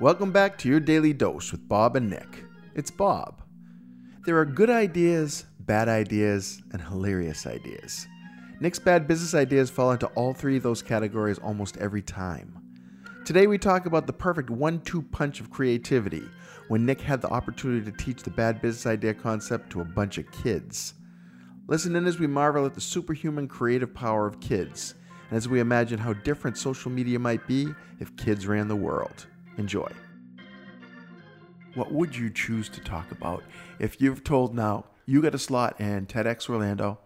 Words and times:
Welcome 0.00 0.30
back 0.30 0.56
to 0.58 0.68
your 0.68 0.78
daily 0.78 1.12
dose 1.12 1.50
with 1.50 1.68
Bob 1.68 1.96
and 1.96 2.08
Nick. 2.08 2.44
It's 2.76 2.90
Bob. 2.90 3.42
There 4.24 4.38
are 4.38 4.44
good 4.44 4.70
ideas, 4.70 5.44
bad 5.58 5.88
ideas, 5.88 6.62
and 6.72 6.80
hilarious 6.80 7.48
ideas. 7.48 8.06
Nick's 8.60 8.78
bad 8.78 9.08
business 9.08 9.34
ideas 9.34 9.70
fall 9.70 9.90
into 9.90 10.06
all 10.08 10.34
three 10.34 10.56
of 10.56 10.62
those 10.62 10.82
categories 10.82 11.38
almost 11.38 11.76
every 11.78 12.02
time. 12.02 12.62
Today 13.24 13.48
we 13.48 13.58
talk 13.58 13.86
about 13.86 14.06
the 14.06 14.12
perfect 14.12 14.50
one 14.50 14.80
two 14.82 15.02
punch 15.02 15.40
of 15.40 15.50
creativity 15.50 16.22
when 16.68 16.86
Nick 16.86 17.00
had 17.00 17.20
the 17.20 17.30
opportunity 17.30 17.90
to 17.90 17.96
teach 17.96 18.22
the 18.22 18.30
bad 18.30 18.62
business 18.62 18.86
idea 18.86 19.14
concept 19.14 19.70
to 19.70 19.80
a 19.80 19.84
bunch 19.84 20.16
of 20.18 20.30
kids. 20.30 20.94
Listen 21.66 21.96
in 21.96 22.06
as 22.06 22.20
we 22.20 22.26
marvel 22.26 22.66
at 22.66 22.74
the 22.74 22.80
superhuman 22.80 23.48
creative 23.48 23.92
power 23.92 24.26
of 24.26 24.40
kids 24.40 24.94
and 25.28 25.36
as 25.36 25.48
we 25.48 25.60
imagine 25.60 25.98
how 25.98 26.12
different 26.12 26.56
social 26.56 26.90
media 26.90 27.18
might 27.18 27.46
be 27.46 27.68
if 28.00 28.16
kids 28.16 28.46
ran 28.46 28.68
the 28.68 28.76
world. 28.76 29.26
Enjoy. 29.56 29.90
What 31.74 31.92
would 31.92 32.16
you 32.16 32.30
choose 32.30 32.68
to 32.70 32.80
talk 32.80 33.10
about 33.10 33.42
if 33.78 34.00
you've 34.00 34.24
told 34.24 34.54
now 34.54 34.86
you 35.06 35.22
get 35.22 35.34
a 35.34 35.38
slot 35.38 35.80
in 35.80 36.06
TEDx 36.06 36.48
Orlando, 36.48 36.98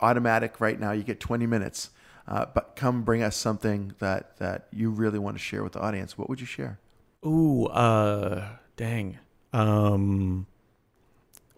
automatic 0.00 0.60
right 0.60 0.78
now, 0.78 0.92
you 0.92 1.02
get 1.02 1.20
20 1.20 1.46
minutes, 1.46 1.90
uh, 2.26 2.46
but 2.52 2.76
come 2.76 3.02
bring 3.02 3.22
us 3.22 3.36
something 3.36 3.94
that, 3.98 4.36
that 4.38 4.68
you 4.72 4.90
really 4.90 5.18
want 5.18 5.36
to 5.36 5.42
share 5.42 5.62
with 5.62 5.72
the 5.72 5.80
audience? 5.80 6.18
What 6.18 6.28
would 6.28 6.40
you 6.40 6.46
share? 6.46 6.78
Ooh, 7.24 7.66
uh, 7.66 8.56
dang. 8.76 9.18
Um, 9.52 10.46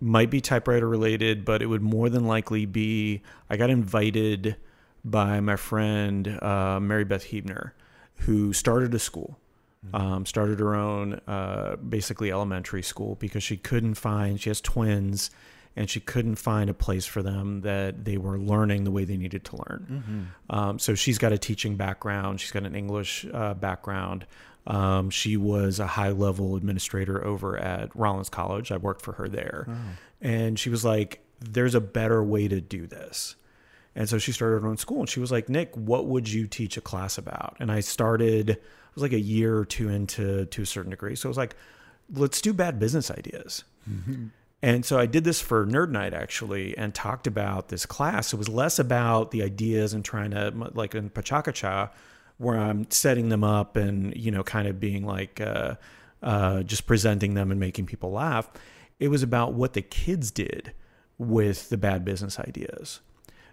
might 0.01 0.31
be 0.31 0.41
typewriter 0.41 0.89
related, 0.89 1.45
but 1.45 1.63
it 1.63 1.67
would 1.67 1.83
more 1.83 2.09
than 2.09 2.27
likely 2.27 2.67
be. 2.67 3.23
I 3.49 3.57
got 3.57 3.71
invited 3.71 4.57
by 5.05 5.41
my 5.41 5.57
friend 5.57 6.39
uh, 6.43 6.81
Mary 6.81 7.05
Beth 7.05 7.27
Hebner, 7.27 7.73
who 8.17 8.53
started 8.53 8.95
a 8.95 8.99
school 8.99 9.39
um, 9.93 10.25
started 10.25 10.61
her 10.61 10.75
own 10.75 11.21
uh, 11.27 11.77
basically 11.77 12.31
elementary 12.31 12.83
school 12.83 13.17
because 13.17 13.43
she 13.43 13.57
couldn't 13.57 13.95
find 13.95 14.41
she 14.41 14.49
has 14.51 14.61
twins 14.61 15.31
and 15.77 15.91
she 15.91 16.01
couldn't 16.01 16.37
find 16.37 16.71
a 16.71 16.75
place 16.75 17.05
for 17.05 17.23
them 17.23 17.63
that 17.63 18.05
they 18.05 18.17
were 18.17 18.39
learning 18.39 18.85
the 18.85 18.93
way 18.93 19.05
they 19.05 19.17
needed 19.17 19.45
to 19.45 19.57
learn. 19.57 19.87
Mm-hmm. 19.91 20.57
um, 20.57 20.79
so 20.79 20.95
she's 20.95 21.19
got 21.19 21.33
a 21.33 21.39
teaching 21.39 21.77
background. 21.77 22.41
She's 22.41 22.53
got 22.53 22.63
an 22.63 22.75
english 22.75 23.27
uh, 23.33 23.55
background. 23.55 24.27
Um, 24.67 25.11
she 25.11 25.37
was 25.37 25.79
a 25.79 25.87
high 25.87 26.11
level 26.11 26.57
administrator 26.57 27.23
over 27.23 27.59
at 27.59 27.95
rollins 27.95 28.31
college. 28.31 28.73
I 28.73 28.79
worked 28.79 29.03
for 29.03 29.13
her 29.13 29.29
there. 29.29 29.67
Oh. 29.69 29.75
and 30.23 30.59
she 30.59 30.71
was 30.71 30.85
like 30.85 31.21
there's 31.41 31.75
a 31.75 31.81
better 31.81 32.25
way 32.25 32.49
to 32.49 32.61
do 32.61 32.87
this 32.87 33.37
and 33.95 34.09
so 34.09 34.19
she 34.19 34.33
started 34.33 34.63
her 34.63 34.69
own 34.69 34.77
school 34.77 35.01
and 35.01 35.09
she 35.09 35.21
was 35.21 35.33
like 35.33 35.49
nick 35.49 35.75
what 35.75 36.07
would 36.07 36.29
you 36.31 36.47
teach 36.47 36.77
a 36.77 36.81
class 36.81 37.19
about 37.19 37.57
and 37.61 37.71
i 37.71 37.81
started 37.81 38.59
it 38.95 39.03
was 39.03 39.03
like 39.03 39.13
a 39.13 39.21
year 39.21 39.59
or 39.59 39.65
two 39.65 39.89
into 39.89 40.45
to 40.47 40.63
a 40.63 40.67
certain 40.67 40.91
degree. 40.91 41.17
So 41.17 41.27
it 41.27 41.31
was 41.31 41.37
like, 41.37 41.57
let's 42.13 42.41
do 42.41 42.53
bad 42.53 42.79
business 42.79 43.11
ideas. 43.11 43.65
Mm-hmm. 43.91 44.27
And 44.63 44.85
so 44.85 45.01
I 45.01 45.07
did 45.07 45.25
this 45.25 45.41
for 45.41 45.67
Nerd 45.67 45.91
Night 45.91 46.15
actually 46.15 46.79
and 46.79 46.95
talked 46.95 47.27
about 47.27 47.71
this 47.71 47.87
class. 47.87 48.33
It 48.33 48.37
was 48.37 48.49
less 48.49 48.79
about 48.79 49.33
the 49.33 49.43
ideas 49.43 49.95
and 49.95 50.05
trying 50.05 50.31
to, 50.31 50.53
like 50.75 50.95
in 50.95 51.11
PechaKucha, 51.11 51.91
where 52.39 52.57
I'm 52.57 52.89
setting 52.89 53.31
them 53.31 53.43
up 53.43 53.75
and, 53.75 54.17
you 54.17 54.31
know, 54.31 54.45
kind 54.45 54.69
of 54.69 54.79
being 54.79 55.05
like, 55.05 55.41
uh, 55.41 55.75
uh, 56.23 56.63
just 56.63 56.87
presenting 56.87 57.35
them 57.35 57.51
and 57.51 57.59
making 57.59 57.87
people 57.87 58.13
laugh. 58.13 58.49
It 59.01 59.09
was 59.09 59.25
about 59.25 59.55
what 59.55 59.73
the 59.73 59.83
kids 59.83 60.31
did 60.31 60.73
with 61.19 61.69
the 61.69 61.77
bad 61.77 62.05
business 62.05 62.39
ideas. 62.39 63.01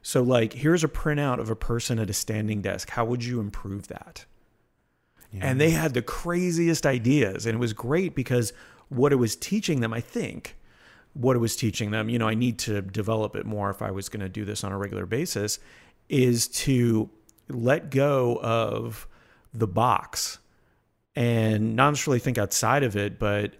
So, 0.01 0.21
like, 0.23 0.53
here's 0.53 0.83
a 0.83 0.87
printout 0.87 1.39
of 1.39 1.49
a 1.49 1.55
person 1.55 1.99
at 1.99 2.09
a 2.09 2.13
standing 2.13 2.61
desk. 2.61 2.89
How 2.89 3.05
would 3.05 3.23
you 3.23 3.39
improve 3.39 3.87
that? 3.87 4.25
Yeah. 5.31 5.41
And 5.43 5.61
they 5.61 5.69
had 5.69 5.93
the 5.93 6.01
craziest 6.01 6.85
ideas. 6.85 7.45
And 7.45 7.55
it 7.55 7.59
was 7.59 7.73
great 7.73 8.15
because 8.15 8.51
what 8.89 9.13
it 9.13 9.17
was 9.17 9.35
teaching 9.35 9.79
them, 9.79 9.93
I 9.93 10.01
think, 10.01 10.57
what 11.13 11.35
it 11.35 11.39
was 11.39 11.55
teaching 11.55 11.91
them, 11.91 12.09
you 12.09 12.17
know, 12.17 12.27
I 12.27 12.33
need 12.33 12.57
to 12.59 12.81
develop 12.81 13.35
it 13.35 13.45
more 13.45 13.69
if 13.69 13.81
I 13.81 13.91
was 13.91 14.09
going 14.09 14.21
to 14.21 14.29
do 14.29 14.43
this 14.43 14.63
on 14.63 14.71
a 14.71 14.77
regular 14.77 15.05
basis, 15.05 15.59
is 16.09 16.47
to 16.47 17.09
let 17.47 17.89
go 17.89 18.39
of 18.41 19.07
the 19.53 19.67
box 19.67 20.39
and 21.15 21.75
not 21.75 21.91
necessarily 21.91 22.19
think 22.19 22.37
outside 22.37 22.83
of 22.83 22.95
it, 22.95 23.19
but 23.19 23.55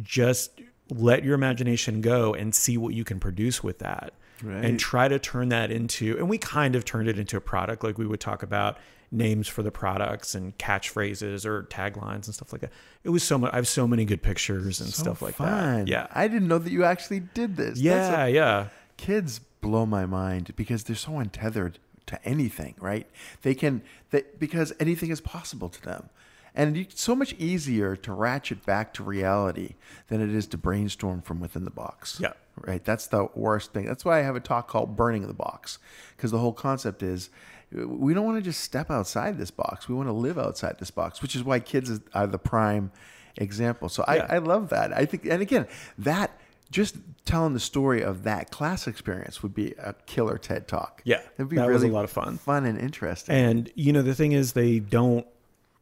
just 0.00 0.60
let 0.90 1.24
your 1.24 1.34
imagination 1.34 2.00
go 2.00 2.34
and 2.34 2.54
see 2.54 2.78
what 2.78 2.94
you 2.94 3.04
can 3.04 3.20
produce 3.20 3.62
with 3.62 3.78
that. 3.80 4.12
Right. 4.42 4.64
And 4.64 4.78
try 4.78 5.08
to 5.08 5.18
turn 5.18 5.48
that 5.48 5.72
into, 5.72 6.16
and 6.16 6.28
we 6.28 6.38
kind 6.38 6.76
of 6.76 6.84
turned 6.84 7.08
it 7.08 7.18
into 7.18 7.36
a 7.36 7.40
product, 7.40 7.82
like 7.82 7.98
we 7.98 8.06
would 8.06 8.20
talk 8.20 8.44
about 8.44 8.78
names 9.10 9.48
for 9.48 9.62
the 9.62 9.70
products 9.70 10.34
and 10.34 10.56
catchphrases 10.58 11.44
or 11.44 11.64
taglines 11.64 12.26
and 12.26 12.34
stuff 12.34 12.52
like 12.52 12.60
that. 12.60 12.70
It 13.02 13.10
was 13.10 13.22
so 13.24 13.38
much. 13.38 13.52
I 13.52 13.56
have 13.56 13.66
so 13.66 13.88
many 13.88 14.04
good 14.04 14.22
pictures 14.22 14.80
and 14.80 14.90
so 14.90 15.02
stuff 15.02 15.22
like 15.22 15.34
fun. 15.34 15.86
that. 15.86 15.88
Yeah, 15.88 16.06
I 16.12 16.28
didn't 16.28 16.46
know 16.46 16.58
that 16.58 16.70
you 16.70 16.84
actually 16.84 17.20
did 17.20 17.56
this. 17.56 17.80
Yeah, 17.80 18.26
a, 18.26 18.28
yeah. 18.28 18.68
Kids 18.96 19.40
blow 19.60 19.86
my 19.86 20.06
mind 20.06 20.54
because 20.54 20.84
they're 20.84 20.94
so 20.94 21.18
untethered 21.18 21.80
to 22.06 22.24
anything. 22.24 22.74
Right? 22.78 23.08
They 23.42 23.54
can 23.54 23.82
that 24.10 24.38
because 24.38 24.72
anything 24.78 25.10
is 25.10 25.20
possible 25.20 25.68
to 25.68 25.82
them. 25.82 26.10
And 26.58 26.76
it's 26.76 27.00
so 27.00 27.14
much 27.14 27.34
easier 27.38 27.94
to 27.94 28.12
ratchet 28.12 28.66
back 28.66 28.92
to 28.94 29.04
reality 29.04 29.76
than 30.08 30.20
it 30.20 30.30
is 30.30 30.46
to 30.48 30.58
brainstorm 30.58 31.22
from 31.22 31.38
within 31.38 31.64
the 31.64 31.70
box. 31.70 32.18
Yeah. 32.20 32.32
Right. 32.56 32.84
That's 32.84 33.06
the 33.06 33.28
worst 33.36 33.72
thing. 33.72 33.86
That's 33.86 34.04
why 34.04 34.18
I 34.18 34.22
have 34.22 34.34
a 34.34 34.40
talk 34.40 34.66
called 34.66 34.96
Burning 34.96 35.24
the 35.28 35.32
Box. 35.32 35.78
Because 36.16 36.32
the 36.32 36.38
whole 36.38 36.52
concept 36.52 37.04
is 37.04 37.30
we 37.70 38.12
don't 38.12 38.26
want 38.26 38.38
to 38.38 38.42
just 38.42 38.60
step 38.62 38.90
outside 38.90 39.38
this 39.38 39.52
box. 39.52 39.88
We 39.88 39.94
want 39.94 40.08
to 40.08 40.12
live 40.12 40.36
outside 40.36 40.76
this 40.80 40.90
box, 40.90 41.22
which 41.22 41.36
is 41.36 41.44
why 41.44 41.60
kids 41.60 42.00
are 42.12 42.26
the 42.26 42.38
prime 42.38 42.90
example. 43.36 43.88
So 43.88 44.04
yeah. 44.08 44.26
I, 44.28 44.34
I 44.34 44.38
love 44.38 44.70
that. 44.70 44.92
I 44.92 45.04
think, 45.06 45.26
and 45.26 45.40
again, 45.40 45.68
that 45.98 46.36
just 46.72 46.96
telling 47.24 47.54
the 47.54 47.60
story 47.60 48.02
of 48.02 48.24
that 48.24 48.50
class 48.50 48.88
experience 48.88 49.42
would 49.42 49.54
be 49.54 49.74
a 49.78 49.94
killer 50.06 50.38
TED 50.38 50.66
talk. 50.66 51.02
Yeah, 51.04 51.20
it'd 51.36 51.48
be 51.48 51.56
that 51.56 51.68
really 51.68 51.74
was 51.74 51.84
a 51.84 51.88
lot 51.88 52.04
of 52.04 52.10
fun, 52.10 52.36
fun 52.38 52.66
and 52.66 52.78
interesting. 52.78 53.34
And 53.34 53.70
you 53.76 53.92
know, 53.92 54.02
the 54.02 54.14
thing 54.14 54.32
is, 54.32 54.54
they 54.54 54.80
don't 54.80 55.26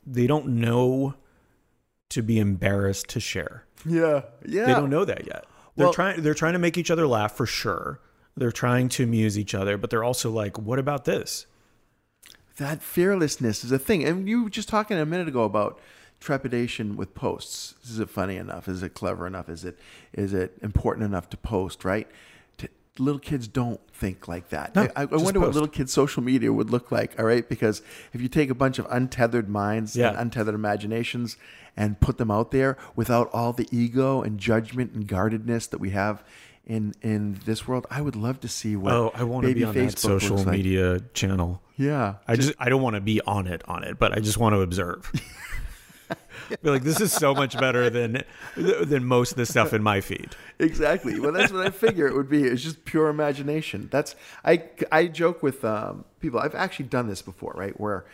they 0.07 0.27
don't 0.27 0.47
know 0.47 1.15
to 2.11 2.23
be 2.23 2.39
embarrassed 2.39 3.09
to 3.11 3.21
share. 3.21 3.65
Yeah, 3.85 4.23
yeah. 4.47 4.67
They 4.67 4.73
don't 4.73 4.91
know 4.91 5.05
that 5.05 5.27
yet. 5.27 5.45
They're 5.75 5.87
well, 5.87 5.93
trying. 5.93 6.23
They're 6.23 6.35
trying 6.35 6.55
to 6.55 6.59
make 6.59 6.79
each 6.79 6.91
other 6.91 7.07
laugh 7.07 7.37
for 7.37 7.47
sure. 7.47 8.01
They're 8.37 8.53
trying 8.53 8.89
to 8.91 9.05
amuse 9.05 9.39
each 9.39 9.55
other, 9.55 9.77
but 9.77 9.91
they're 9.91 10.05
also 10.05 10.31
like, 10.31 10.59
"What 10.59 10.79
about 10.79 11.05
this?" 11.05 11.47
that 12.57 12.83
fearlessness 12.83 13.65
is 13.65 13.73
a 13.73 13.79
thing. 13.79 14.05
And 14.05 14.29
you 14.29 14.45
were 14.45 14.51
just 14.51 14.69
talking 14.69 14.99
a 14.99 15.07
minute 15.07 15.29
ago 15.29 15.45
about 15.45 15.79
trepidation 16.21 16.97
with 16.97 17.15
posts. 17.15 17.75
Is 17.85 17.99
it 17.99 18.11
funny 18.11 18.37
enough? 18.37 18.69
Is 18.69 18.83
it 18.83 18.95
clever 18.95 19.27
enough? 19.27 19.49
Is 19.49 19.65
it 19.65 19.79
is 20.13 20.33
it 20.33 20.59
important 20.63 21.05
enough 21.05 21.29
to 21.31 21.37
post? 21.37 21.85
Right? 21.85 22.09
Little 22.99 23.19
kids 23.19 23.49
don't 23.49 23.81
think 23.93 24.29
like 24.29 24.51
that. 24.51 24.75
No, 24.75 24.89
I, 24.97 25.03
I 25.03 25.05
wonder 25.05 25.23
post. 25.23 25.37
what 25.41 25.53
little 25.55 25.69
kids' 25.69 25.93
social 25.93 26.23
media 26.23 26.53
would 26.53 26.71
look 26.71 26.91
like. 26.93 27.19
All 27.19 27.25
right, 27.25 27.49
because 27.49 27.83
if 28.13 28.21
you 28.21 28.29
take 28.29 28.51
a 28.51 28.55
bunch 28.55 28.79
of 28.79 28.87
untethered 28.91 29.49
minds 29.49 29.97
yeah. 29.97 30.11
and 30.11 30.19
untethered 30.19 30.55
imaginations 30.55 31.37
and 31.77 32.01
put 32.01 32.19
them 32.19 32.31
out 32.31 32.51
there 32.51 32.77
without 32.95 33.31
all 33.33 33.53
the 33.53 33.69
ego 33.71 34.23
and 34.23 34.39
judgment 34.39 34.93
and 34.93 35.07
guardedness 35.07 35.67
that 35.67 35.79
we 35.79 35.91
have 35.91 36.25
in 36.67 36.95
in 37.03 37.41
this 37.45 37.67
world. 37.67 37.87
I 37.91 38.01
would 38.01 38.17
love 38.17 38.41
to 38.41 38.49
see 38.49 38.77
what. 38.77 38.93
Oh, 38.93 39.13
I 39.15 39.23
want 39.23 39.47
to 39.47 39.55
be 39.55 39.65
on 39.65 39.75
Facebook 39.75 39.91
that 39.93 40.01
social 40.01 40.45
media 40.45 40.95
like. 40.95 41.15
channel. 41.15 41.63
Yeah, 41.77 42.17
I 42.27 42.37
just 42.37 42.55
I 42.59 42.69
don't 42.69 42.83
want 42.83 42.95
to 42.97 43.01
be 43.01 43.21
on 43.23 43.47
it 43.47 43.63
on 43.69 43.85
it, 43.85 43.99
but 43.99 44.13
I 44.13 44.21
just 44.21 44.39
want 44.39 44.55
to 44.55 44.61
observe. 44.61 45.11
Be 46.63 46.71
like, 46.71 46.83
this 46.83 47.01
is 47.01 47.13
so 47.13 47.35
much 47.35 47.59
better 47.59 47.91
than 47.91 48.23
than 48.57 49.05
most 49.05 49.33
of 49.33 49.37
the 49.37 49.47
stuff 49.47 49.73
in 49.73 49.83
my 49.83 50.01
feed. 50.01 50.37
Exactly. 50.59 51.19
Well, 51.19 51.33
that's 51.33 51.53
what 51.53 51.67
I 51.67 51.71
figure 51.71 52.07
it 52.07 52.15
would 52.15 52.29
be. 52.29 52.45
It's 52.45 52.63
just 52.63 52.85
pure 52.85 53.09
imagination. 53.09 53.89
That's 53.91 54.15
I 54.45 54.65
I 54.93 55.07
joke 55.07 55.43
with 55.43 55.65
um, 55.65 56.05
people. 56.21 56.39
I've 56.39 56.55
actually 56.55 56.87
done 56.87 57.09
this 57.09 57.23
before, 57.23 57.53
right? 57.57 57.79
Where 57.81 58.05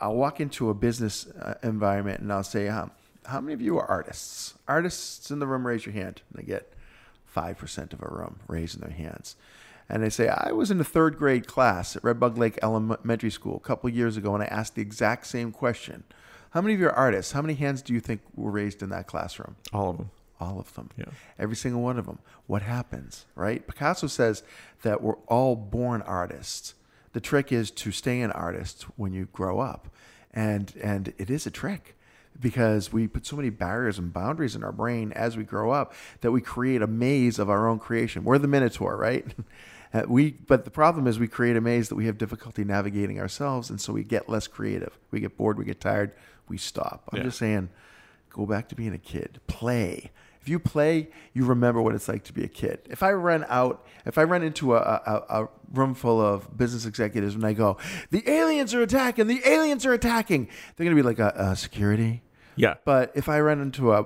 I'll 0.00 0.16
walk 0.16 0.40
into 0.40 0.70
a 0.70 0.74
business 0.74 1.26
uh, 1.28 1.54
environment 1.62 2.20
and 2.20 2.32
I'll 2.32 2.42
say, 2.42 2.68
um, 2.68 2.90
"How 3.26 3.40
many 3.40 3.54
of 3.54 3.60
you 3.60 3.78
are 3.78 3.86
artists? 3.86 4.54
Artists 4.66 5.30
in 5.30 5.38
the 5.38 5.46
room, 5.46 5.66
raise 5.66 5.86
your 5.86 5.94
hand." 5.94 6.22
And 6.32 6.42
I 6.42 6.46
get 6.46 6.72
5% 7.34 7.92
of 7.92 8.02
a 8.02 8.08
room 8.08 8.40
raising 8.48 8.80
their 8.80 8.90
hands. 8.90 9.36
And 9.88 10.02
they 10.02 10.10
say, 10.10 10.28
I 10.28 10.52
was 10.52 10.70
in 10.70 10.80
a 10.80 10.84
third 10.84 11.16
grade 11.16 11.46
class 11.46 11.96
at 11.96 12.04
Red 12.04 12.20
Bug 12.20 12.36
Lake 12.36 12.58
Elementary 12.62 13.30
School 13.30 13.56
a 13.56 13.60
couple 13.60 13.88
years 13.88 14.16
ago, 14.16 14.34
and 14.34 14.42
I 14.42 14.46
asked 14.46 14.74
the 14.74 14.82
exact 14.82 15.26
same 15.26 15.50
question. 15.50 16.04
How 16.50 16.60
many 16.60 16.74
of 16.74 16.80
you 16.80 16.86
are 16.86 16.92
artists? 16.92 17.32
How 17.32 17.42
many 17.42 17.54
hands 17.54 17.82
do 17.82 17.92
you 17.92 18.00
think 18.00 18.20
were 18.34 18.50
raised 18.50 18.82
in 18.82 18.88
that 18.90 19.06
classroom? 19.06 19.56
All 19.72 19.90
of 19.90 19.96
them. 19.98 20.10
All 20.40 20.58
of 20.58 20.72
them. 20.74 20.90
Yeah. 20.96 21.06
Every 21.38 21.56
single 21.56 21.82
one 21.82 21.98
of 21.98 22.06
them. 22.06 22.20
What 22.46 22.62
happens, 22.62 23.26
right? 23.34 23.66
Picasso 23.66 24.06
says 24.06 24.42
that 24.82 25.02
we're 25.02 25.18
all 25.26 25.56
born 25.56 26.02
artists. 26.02 26.74
The 27.12 27.20
trick 27.20 27.52
is 27.52 27.70
to 27.72 27.90
stay 27.90 28.20
an 28.20 28.30
artist 28.30 28.84
when 28.96 29.12
you 29.12 29.28
grow 29.32 29.58
up. 29.60 29.88
And 30.32 30.72
and 30.80 31.12
it 31.18 31.30
is 31.30 31.46
a 31.46 31.50
trick 31.50 31.96
because 32.40 32.92
we 32.92 33.08
put 33.08 33.26
so 33.26 33.36
many 33.36 33.50
barriers 33.50 33.98
and 33.98 34.12
boundaries 34.12 34.54
in 34.54 34.62
our 34.62 34.72
brain 34.72 35.12
as 35.12 35.36
we 35.36 35.44
grow 35.44 35.70
up 35.72 35.92
that 36.20 36.30
we 36.30 36.40
create 36.40 36.82
a 36.82 36.86
maze 36.86 37.38
of 37.38 37.50
our 37.50 37.68
own 37.68 37.78
creation. 37.78 38.24
We're 38.24 38.38
the 38.38 38.48
Minotaur, 38.48 38.96
right? 38.96 39.24
Uh, 39.90 40.02
we, 40.06 40.32
but 40.32 40.66
the 40.66 40.70
problem 40.70 41.06
is 41.06 41.18
we 41.18 41.26
create 41.26 41.56
a 41.56 41.62
maze 41.62 41.88
that 41.88 41.94
we 41.94 42.04
have 42.04 42.18
difficulty 42.18 42.62
navigating 42.62 43.18
ourselves, 43.18 43.70
and 43.70 43.80
so 43.80 43.90
we 43.90 44.04
get 44.04 44.28
less 44.28 44.46
creative. 44.46 44.98
We 45.10 45.18
get 45.18 45.38
bored, 45.38 45.56
we 45.56 45.64
get 45.64 45.80
tired, 45.80 46.12
we 46.46 46.58
stop. 46.58 47.08
I'm 47.10 47.16
Yeah. 47.16 47.22
just 47.24 47.38
saying, 47.38 47.70
go 48.28 48.44
back 48.44 48.68
to 48.68 48.74
being 48.74 48.92
a 48.92 48.98
kid. 48.98 49.40
Play. 49.46 50.10
If 50.42 50.48
you 50.50 50.58
play, 50.58 51.08
you 51.32 51.46
remember 51.46 51.80
what 51.80 51.94
it's 51.94 52.06
like 52.06 52.22
to 52.24 52.34
be 52.34 52.44
a 52.44 52.48
kid. 52.48 52.80
If 52.90 53.02
I 53.02 53.12
run 53.12 53.46
out, 53.48 53.86
if 54.04 54.18
I 54.18 54.24
run 54.24 54.42
into 54.42 54.74
a, 54.74 54.78
a, 54.78 55.40
a 55.44 55.48
room 55.72 55.94
full 55.94 56.20
of 56.20 56.54
business 56.54 56.84
executives 56.84 57.34
and 57.34 57.46
I 57.46 57.54
go, 57.54 57.78
the 58.10 58.28
aliens 58.30 58.74
are 58.74 58.82
attacking, 58.82 59.26
the 59.26 59.40
aliens 59.48 59.86
are 59.86 59.94
attacking, 59.94 60.48
they're 60.76 60.84
going 60.84 60.94
to 60.94 61.02
be 61.02 61.06
like, 61.06 61.18
a, 61.18 61.34
uh 61.34 61.54
security? 61.54 62.20
Yeah. 62.58 62.74
But 62.84 63.12
if 63.14 63.28
I 63.28 63.40
run 63.40 63.60
into 63.60 63.92
a, 63.92 64.04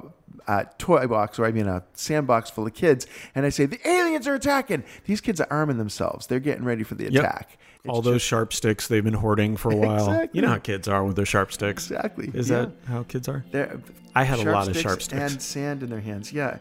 a 0.48 0.66
toy 0.78 1.06
box, 1.06 1.38
or 1.38 1.46
I 1.46 1.52
mean 1.52 1.66
a 1.66 1.82
sandbox 1.94 2.50
full 2.50 2.66
of 2.66 2.74
kids, 2.74 3.06
and 3.34 3.44
I 3.46 3.48
say, 3.48 3.66
the 3.66 3.80
aliens 3.88 4.26
are 4.28 4.34
attacking, 4.34 4.84
these 5.04 5.20
kids 5.20 5.40
are 5.40 5.46
arming 5.50 5.78
themselves. 5.78 6.26
They're 6.26 6.40
getting 6.40 6.64
ready 6.64 6.82
for 6.84 6.94
the 6.94 7.04
Yep. 7.10 7.22
attack. 7.24 7.58
It's 7.84 7.88
All 7.88 8.00
those 8.02 8.16
just- 8.16 8.26
sharp 8.26 8.52
sticks 8.52 8.86
they've 8.86 9.02
been 9.02 9.14
hoarding 9.14 9.56
for 9.56 9.72
a 9.72 9.76
while. 9.76 10.08
Exactly. 10.10 10.38
You 10.38 10.42
know 10.42 10.52
how 10.52 10.58
kids 10.58 10.86
are 10.86 11.02
with 11.04 11.16
their 11.16 11.26
sharp 11.26 11.52
sticks. 11.52 11.90
Exactly. 11.90 12.30
Is 12.32 12.48
yeah. 12.50 12.66
that 12.66 12.70
how 12.86 13.02
kids 13.04 13.28
are? 13.28 13.44
They're- 13.50 13.80
I 14.14 14.24
had 14.24 14.38
a 14.40 14.52
lot 14.52 14.68
of 14.68 14.76
sharp 14.76 15.02
sticks. 15.02 15.20
And 15.32 15.42
sand 15.42 15.82
in 15.82 15.90
their 15.90 16.00
hands. 16.00 16.32
Yeah. 16.32 16.58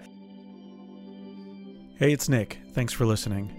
Hey, 1.97 2.11
it's 2.13 2.27
Nick. 2.29 2.57
Thanks 2.73 2.93
for 2.93 3.05
listening. 3.05 3.51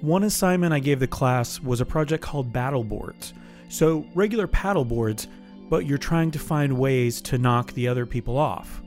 One 0.00 0.22
assignment 0.22 0.72
I 0.72 0.78
gave 0.78 1.00
the 1.00 1.08
class 1.08 1.58
was 1.60 1.80
a 1.80 1.84
project 1.86 2.22
called 2.22 2.52
battle 2.52 2.84
boards. 2.84 3.34
So, 3.68 4.06
regular 4.14 4.46
paddle 4.46 4.84
boards, 4.84 5.26
but 5.68 5.86
you're 5.86 5.98
trying 5.98 6.30
to 6.32 6.38
find 6.38 6.78
ways 6.78 7.20
to 7.22 7.38
knock 7.38 7.72
the 7.72 7.88
other 7.88 8.06
people 8.06 8.38
off. 8.38 8.82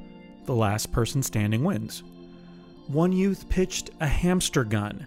The 0.46 0.56
last 0.56 0.92
person 0.92 1.22
standing 1.22 1.64
wins. 1.64 2.04
One 2.88 3.12
youth 3.12 3.48
pitched 3.50 3.92
a 4.00 4.08
hamster 4.08 4.64
gun, 4.64 5.06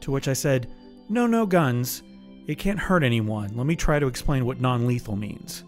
to 0.00 0.10
which 0.10 0.28
I 0.28 0.32
said, 0.32 0.68
No, 1.08 1.26
no 1.26 1.46
guns. 1.46 2.02
It 2.46 2.58
can't 2.58 2.78
hurt 2.78 3.04
anyone. 3.04 3.56
Let 3.56 3.66
me 3.66 3.76
try 3.76 3.98
to 3.98 4.08
explain 4.08 4.44
what 4.44 4.60
non 4.60 4.86
lethal 4.86 5.16
means. 5.16 5.64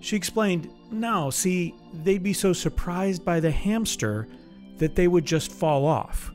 She 0.00 0.16
explained, 0.16 0.68
No, 0.90 1.30
see, 1.30 1.74
they'd 2.02 2.22
be 2.22 2.32
so 2.32 2.52
surprised 2.52 3.24
by 3.24 3.38
the 3.38 3.50
hamster 3.50 4.26
that 4.78 4.96
they 4.96 5.06
would 5.06 5.24
just 5.24 5.52
fall 5.52 5.86
off. 5.86 6.32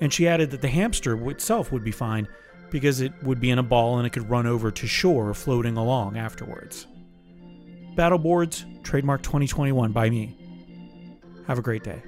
And 0.00 0.12
she 0.12 0.28
added 0.28 0.50
that 0.52 0.62
the 0.62 0.68
hamster 0.68 1.28
itself 1.30 1.72
would 1.72 1.82
be 1.84 1.90
fine 1.90 2.28
because 2.70 3.00
it 3.00 3.12
would 3.22 3.40
be 3.40 3.50
in 3.50 3.58
a 3.58 3.62
ball 3.62 3.98
and 3.98 4.06
it 4.06 4.10
could 4.10 4.30
run 4.30 4.46
over 4.46 4.70
to 4.70 4.86
shore 4.86 5.34
floating 5.34 5.76
along 5.76 6.16
afterwards. 6.16 6.86
Battle 7.94 8.18
boards, 8.18 8.64
trademark 8.82 9.22
2021 9.22 9.92
by 9.92 10.10
me. 10.10 10.36
Have 11.46 11.58
a 11.58 11.62
great 11.62 11.84
day. 11.84 12.02